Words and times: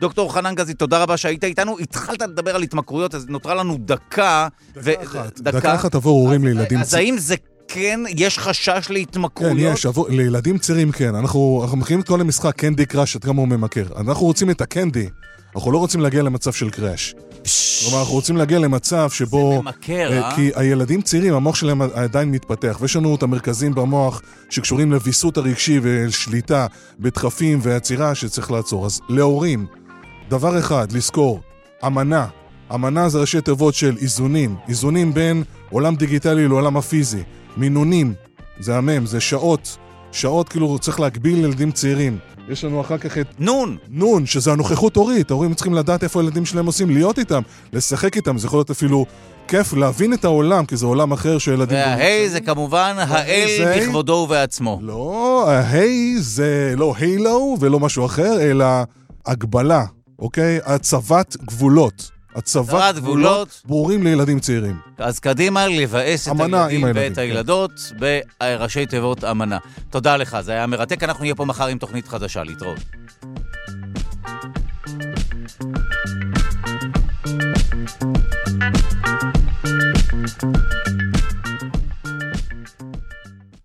דוקטור 0.00 0.32
חנן 0.32 0.54
גזית, 0.54 0.78
תודה 0.78 1.02
רבה 1.02 1.16
שהיית 1.16 1.44
איתנו. 1.44 1.78
התחלת 1.78 2.22
לדבר 2.22 2.54
על 2.54 2.62
התמכרויות, 2.62 3.14
אז 3.14 3.26
נותרה 3.28 3.54
לנו 3.54 3.76
דקה. 3.80 4.48
דקה 4.76 5.02
אחת, 5.02 5.40
דקה 5.40 5.74
אחת 5.74 5.94
עבור 5.94 6.20
הורים 6.20 6.44
לילדים. 6.44 6.78
אז 6.78 6.94
האם 6.94 7.18
זה 7.18 7.34
כן, 7.68 8.00
יש 8.08 8.38
חשש 8.38 8.90
להתמכרויות? 8.90 9.56
כן, 9.56 9.72
יש, 9.74 9.86
עבור, 9.86 10.06
לילדים 10.08 10.58
צעירים 10.58 10.92
כן. 10.92 11.14
אנחנו, 11.14 11.60
אנחנו 11.62 11.76
מכירים 11.76 12.00
את 12.00 12.06
כל 12.06 12.20
המשחק 12.20 12.56
קנדי 12.56 12.86
קראש, 12.86 13.16
עד 13.16 13.24
כמה 13.24 13.40
הוא 13.40 13.48
ממכר. 13.48 13.84
אנחנו 13.96 14.26
רוצים 14.26 14.50
את 14.50 14.60
הקנדי, 14.60 15.08
אנחנו 15.56 15.72
לא 15.72 15.78
רוצים 15.78 16.00
להגיע 16.00 16.22
למצב 16.22 16.52
של 16.52 16.70
קראש. 16.70 17.14
כלומר, 17.84 18.00
אנחנו 18.00 18.14
רוצים 18.14 18.36
להגיע 18.36 18.58
למצב 18.58 19.10
שבו... 19.10 19.52
זה 19.56 19.62
ממכר, 19.62 20.22
אה? 20.22 20.36
כי 20.36 20.50
הילדים 20.54 21.02
צעירים, 21.02 21.34
המוח 21.34 21.54
שלהם 21.54 21.82
עדיין 21.82 22.30
מתפתח, 22.30 22.78
ויש 22.80 22.96
לנו 22.96 23.14
את 23.14 23.22
המרכזים 23.22 23.74
במוח 23.74 24.22
שקשורים 24.50 24.92
לוויסות 24.92 25.36
הרגשי 25.36 25.80
ושליטה 25.82 26.66
בדחפים 26.98 27.58
ועצירה 27.62 28.14
שצריך 28.14 28.50
לעצור. 28.50 28.86
אז 28.86 29.00
להורים, 29.08 29.66
דבר 30.28 30.58
אחד, 30.58 30.92
לזכור, 30.92 31.40
אמנה. 31.86 32.26
אמנה 32.74 33.08
זה 33.08 33.18
ראשי 33.18 33.40
תיבות 33.40 33.74
של 33.74 33.96
איזונים. 34.00 34.56
איזונים 34.68 35.14
בין 35.14 35.42
עולם 35.70 35.96
דיגיטלי 35.96 36.48
לעולם 36.48 36.76
הפיזי. 36.76 37.22
מינונים, 37.56 38.14
זה 38.60 38.76
המם, 38.76 39.06
זה 39.06 39.20
שעות. 39.20 39.76
שעות 40.12 40.48
כאילו 40.48 40.78
צריך 40.78 41.00
להגביל 41.00 41.36
לילדים 41.36 41.72
צעירים. 41.72 42.18
יש 42.48 42.64
לנו 42.64 42.80
אחר 42.80 42.98
כך 42.98 43.18
את... 43.18 43.26
נון. 43.38 43.76
נון, 43.88 44.26
שזה 44.26 44.52
הנוכחות 44.52 44.96
הורית. 44.96 45.30
ההורים 45.30 45.54
צריכים 45.54 45.74
לדעת 45.74 46.02
איפה 46.02 46.20
הילדים 46.20 46.46
שלהם 46.46 46.66
עושים, 46.66 46.90
להיות 46.90 47.18
איתם, 47.18 47.42
לשחק 47.72 48.16
איתם. 48.16 48.38
זה 48.38 48.46
יכול 48.46 48.58
להיות 48.58 48.70
אפילו 48.70 49.06
כיף 49.48 49.72
להבין 49.72 50.12
את 50.12 50.24
העולם, 50.24 50.66
כי 50.66 50.76
זה 50.76 50.86
עולם 50.86 51.12
אחר 51.12 51.38
שילדים... 51.38 51.76
וההיי 51.76 52.28
זה 52.28 52.40
כמובן 52.40 52.96
האל 52.98 53.46
זה... 53.58 53.76
בכבודו 53.76 54.12
ובעצמו. 54.12 54.78
לא, 54.82 55.44
ההיי 55.48 56.14
זה 56.18 56.74
לא 56.76 56.94
הילו 56.98 57.56
ולא 57.60 57.80
משהו 57.80 58.06
אחר, 58.06 58.40
אלא 58.40 58.66
הגבלה, 59.26 59.84
אוקיי? 60.18 60.58
הצבת 60.64 61.36
גבולות. 61.36 62.10
הצבת 62.34 62.94
גבולות 62.94 63.62
ברורים 63.64 64.02
לילדים 64.02 64.40
צעירים. 64.40 64.76
אז 64.98 65.18
קדימה, 65.18 65.66
לבאס 65.66 66.28
את 66.28 66.40
הילדים 66.40 66.84
ואת 66.94 67.18
הילדות 67.18 67.92
בראשי 67.98 68.86
תיבות 68.86 69.24
אמנה. 69.24 69.58
תודה 69.90 70.16
לך, 70.16 70.36
זה 70.40 70.52
היה 70.52 70.66
מרתק. 70.66 71.02
אנחנו 71.02 71.22
נהיה 71.22 71.34
פה 71.34 71.44
מחר 71.44 71.66
עם 71.66 71.78
תוכנית 71.78 72.08
חדשה. 72.08 72.44
להתראות. 72.44 72.80